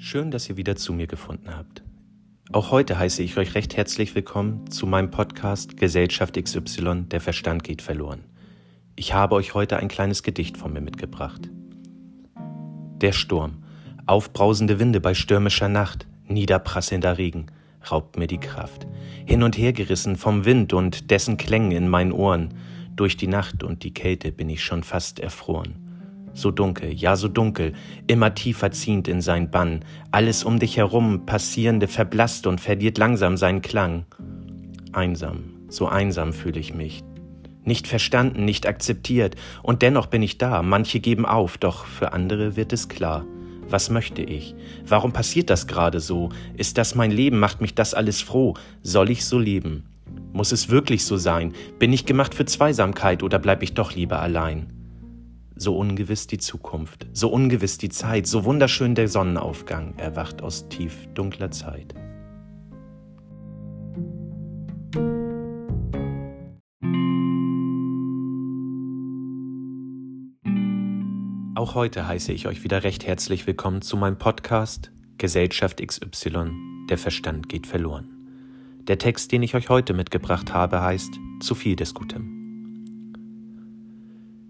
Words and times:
Schön, 0.00 0.30
dass 0.30 0.48
ihr 0.48 0.56
wieder 0.56 0.76
zu 0.76 0.92
mir 0.92 1.08
gefunden 1.08 1.56
habt. 1.56 1.82
Auch 2.52 2.70
heute 2.70 3.00
heiße 3.00 3.20
ich 3.20 3.36
euch 3.36 3.56
recht 3.56 3.76
herzlich 3.76 4.14
willkommen 4.14 4.70
zu 4.70 4.86
meinem 4.86 5.10
Podcast 5.10 5.76
Gesellschaft 5.76 6.40
XY, 6.40 7.06
der 7.08 7.20
Verstand 7.20 7.64
geht 7.64 7.82
verloren. 7.82 8.22
Ich 8.94 9.12
habe 9.12 9.34
euch 9.34 9.54
heute 9.54 9.76
ein 9.76 9.88
kleines 9.88 10.22
Gedicht 10.22 10.56
von 10.56 10.72
mir 10.72 10.80
mitgebracht. 10.80 11.50
Der 13.00 13.10
Sturm, 13.10 13.64
aufbrausende 14.06 14.78
Winde 14.78 15.00
bei 15.00 15.14
stürmischer 15.14 15.68
Nacht, 15.68 16.06
niederprasselnder 16.28 17.18
Regen, 17.18 17.46
raubt 17.90 18.18
mir 18.18 18.28
die 18.28 18.38
Kraft. 18.38 18.86
Hin 19.26 19.42
und 19.42 19.58
her 19.58 19.72
gerissen 19.72 20.14
vom 20.14 20.44
Wind 20.44 20.72
und 20.74 21.10
dessen 21.10 21.38
Klängen 21.38 21.72
in 21.72 21.88
meinen 21.88 22.12
Ohren, 22.12 22.54
durch 22.94 23.16
die 23.16 23.26
Nacht 23.26 23.64
und 23.64 23.82
die 23.82 23.94
Kälte 23.94 24.30
bin 24.30 24.48
ich 24.48 24.62
schon 24.62 24.84
fast 24.84 25.18
erfroren. 25.18 25.87
So 26.38 26.52
dunkel, 26.52 26.92
ja 26.92 27.16
so 27.16 27.26
dunkel, 27.26 27.72
immer 28.06 28.32
tiefer 28.32 28.70
ziehend 28.70 29.08
in 29.08 29.20
sein 29.20 29.50
Bann, 29.50 29.84
alles 30.12 30.44
um 30.44 30.60
dich 30.60 30.76
herum, 30.76 31.26
passierende 31.26 31.88
verblasst 31.88 32.46
und 32.46 32.60
verliert 32.60 32.96
langsam 32.96 33.36
seinen 33.36 33.60
Klang. 33.60 34.04
Einsam, 34.92 35.66
so 35.68 35.88
einsam 35.88 36.32
fühle 36.32 36.60
ich 36.60 36.72
mich. 36.72 37.02
Nicht 37.64 37.88
verstanden, 37.88 38.44
nicht 38.44 38.68
akzeptiert, 38.68 39.34
und 39.64 39.82
dennoch 39.82 40.06
bin 40.06 40.22
ich 40.22 40.38
da, 40.38 40.62
manche 40.62 41.00
geben 41.00 41.26
auf, 41.26 41.58
doch 41.58 41.86
für 41.86 42.12
andere 42.12 42.54
wird 42.54 42.72
es 42.72 42.88
klar. 42.88 43.26
Was 43.68 43.90
möchte 43.90 44.22
ich? 44.22 44.54
Warum 44.86 45.12
passiert 45.12 45.50
das 45.50 45.66
gerade 45.66 45.98
so? 45.98 46.28
Ist 46.56 46.78
das 46.78 46.94
mein 46.94 47.10
Leben? 47.10 47.40
Macht 47.40 47.60
mich 47.60 47.74
das 47.74 47.94
alles 47.94 48.22
froh? 48.22 48.54
Soll 48.80 49.10
ich 49.10 49.24
so 49.24 49.40
leben? 49.40 49.88
Muss 50.32 50.52
es 50.52 50.68
wirklich 50.68 51.04
so 51.04 51.16
sein? 51.16 51.52
Bin 51.80 51.92
ich 51.92 52.06
gemacht 52.06 52.32
für 52.32 52.44
Zweisamkeit 52.44 53.24
oder 53.24 53.40
bleib 53.40 53.64
ich 53.64 53.74
doch 53.74 53.96
lieber 53.96 54.20
allein? 54.20 54.77
So 55.60 55.76
ungewiss 55.76 56.28
die 56.28 56.38
Zukunft, 56.38 57.08
so 57.12 57.30
ungewiss 57.30 57.78
die 57.78 57.88
Zeit, 57.88 58.28
so 58.28 58.44
wunderschön 58.44 58.94
der 58.94 59.08
Sonnenaufgang 59.08 59.98
erwacht 59.98 60.40
aus 60.40 60.68
tief 60.68 61.08
dunkler 61.14 61.50
Zeit. 61.50 61.96
Auch 71.56 71.74
heute 71.74 72.06
heiße 72.06 72.32
ich 72.32 72.46
euch 72.46 72.62
wieder 72.62 72.84
recht 72.84 73.04
herzlich 73.04 73.48
willkommen 73.48 73.82
zu 73.82 73.96
meinem 73.96 74.16
Podcast 74.16 74.92
Gesellschaft 75.18 75.84
XY, 75.84 76.52
der 76.88 76.98
Verstand 76.98 77.48
geht 77.48 77.66
verloren. 77.66 78.08
Der 78.82 78.98
Text, 78.98 79.32
den 79.32 79.42
ich 79.42 79.56
euch 79.56 79.68
heute 79.68 79.92
mitgebracht 79.92 80.54
habe, 80.54 80.80
heißt 80.80 81.18
Zu 81.40 81.56
viel 81.56 81.74
des 81.74 81.94
Guten. 81.94 82.37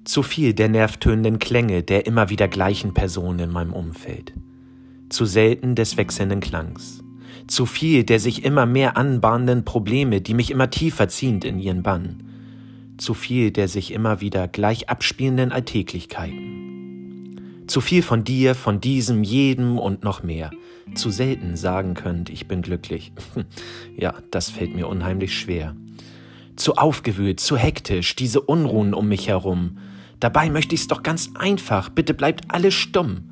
Zu 0.08 0.22
viel 0.22 0.54
der 0.54 0.70
nervtönenden 0.70 1.38
Klänge 1.38 1.82
der 1.82 2.06
immer 2.06 2.30
wieder 2.30 2.48
gleichen 2.48 2.94
Personen 2.94 3.40
in 3.40 3.50
meinem 3.50 3.74
Umfeld. 3.74 4.32
Zu 5.10 5.26
selten 5.26 5.74
des 5.74 5.98
wechselnden 5.98 6.40
Klangs. 6.40 7.04
Zu 7.46 7.66
viel 7.66 8.04
der 8.04 8.18
sich 8.18 8.42
immer 8.42 8.64
mehr 8.64 8.96
anbahnenden 8.96 9.66
Probleme, 9.66 10.22
die 10.22 10.32
mich 10.32 10.50
immer 10.50 10.70
tiefer 10.70 11.10
ziehend 11.10 11.44
in 11.44 11.58
ihren 11.58 11.82
Bann. 11.82 12.22
Zu 12.96 13.12
viel 13.12 13.50
der 13.50 13.68
sich 13.68 13.92
immer 13.92 14.22
wieder 14.22 14.48
gleich 14.48 14.88
abspielenden 14.88 15.52
Alltäglichkeiten 15.52 16.56
zu 17.66 17.82
viel 17.82 18.00
von 18.02 18.24
dir, 18.24 18.54
von 18.54 18.80
diesem, 18.80 19.22
jedem 19.22 19.78
und 19.78 20.02
noch 20.02 20.22
mehr. 20.22 20.50
Zu 20.94 21.10
selten 21.10 21.54
sagen 21.54 21.92
könnt, 21.92 22.30
ich 22.30 22.48
bin 22.48 22.62
glücklich. 22.62 23.12
ja, 23.94 24.14
das 24.30 24.48
fällt 24.48 24.74
mir 24.74 24.88
unheimlich 24.88 25.38
schwer. 25.38 25.76
Zu 26.56 26.76
aufgewühlt, 26.76 27.40
zu 27.40 27.58
hektisch, 27.58 28.16
diese 28.16 28.40
Unruhen 28.40 28.94
um 28.94 29.06
mich 29.06 29.28
herum. 29.28 29.76
Dabei 30.20 30.50
möchte 30.50 30.74
ich's 30.74 30.88
doch 30.88 31.02
ganz 31.02 31.30
einfach, 31.38 31.90
bitte 31.90 32.12
bleibt 32.12 32.50
alles 32.50 32.74
stumm. 32.74 33.30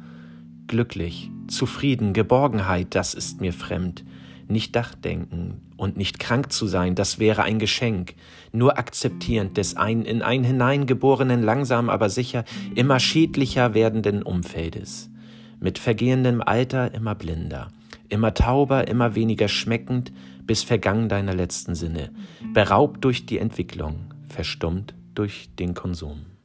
Glücklich, 0.68 1.30
zufrieden, 1.48 2.12
Geborgenheit, 2.12 2.94
das 2.94 3.14
ist 3.14 3.40
mir 3.40 3.52
fremd. 3.52 4.04
Nicht 4.48 4.76
Dachdenken 4.76 5.60
und 5.76 5.96
nicht 5.96 6.20
krank 6.20 6.52
zu 6.52 6.68
sein, 6.68 6.94
das 6.94 7.18
wäre 7.18 7.42
ein 7.42 7.58
Geschenk, 7.58 8.14
nur 8.52 8.78
akzeptierend 8.78 9.56
des 9.56 9.76
ein 9.76 10.02
in 10.02 10.22
ein 10.22 10.44
hineingeborenen, 10.44 11.42
langsam 11.42 11.90
aber 11.90 12.08
sicher 12.08 12.44
immer 12.76 13.00
schädlicher 13.00 13.74
werdenden 13.74 14.22
Umfeldes, 14.22 15.10
mit 15.58 15.80
vergehendem 15.80 16.40
Alter 16.40 16.94
immer 16.94 17.16
blinder, 17.16 17.72
immer 18.08 18.34
tauber, 18.34 18.86
immer 18.86 19.16
weniger 19.16 19.48
schmeckend, 19.48 20.12
bis 20.44 20.62
vergangen 20.62 21.08
deiner 21.08 21.34
letzten 21.34 21.74
Sinne, 21.74 22.12
beraubt 22.54 23.04
durch 23.04 23.26
die 23.26 23.38
Entwicklung, 23.38 24.14
verstummt 24.28 24.94
durch 25.16 25.48
den 25.58 25.74
Konsum. 25.74 26.35